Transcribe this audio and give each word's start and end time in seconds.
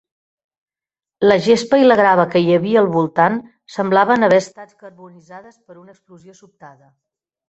La 1.25 1.35
gespa 1.47 1.79
i 1.81 1.83
la 1.87 1.97
grava 1.99 2.23
que 2.31 2.39
hi 2.45 2.49
havia 2.55 2.79
al 2.81 2.89
voltant 2.95 3.37
semblaven 3.75 4.29
haver 4.29 4.39
estat 4.45 4.73
carbonitzades 4.87 5.61
per 5.69 5.77
una 5.83 5.95
explosió 5.97 6.35
sobtada. 6.41 6.91